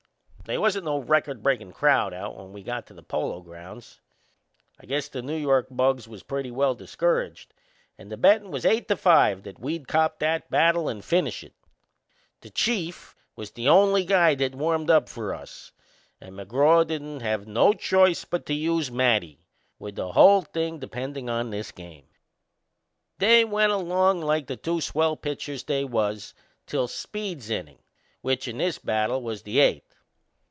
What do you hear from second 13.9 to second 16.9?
guy that warmed up for us and McGraw